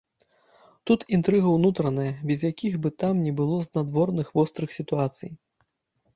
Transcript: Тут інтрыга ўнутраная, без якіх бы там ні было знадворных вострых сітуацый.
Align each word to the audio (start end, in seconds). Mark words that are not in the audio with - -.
Тут 0.91 1.03
інтрыга 1.17 1.49
ўнутраная, 1.57 2.13
без 2.31 2.39
якіх 2.51 2.79
бы 2.87 2.93
там 3.05 3.13
ні 3.27 3.35
было 3.41 3.61
знадворных 3.69 4.35
вострых 4.41 4.69
сітуацый. 4.79 5.31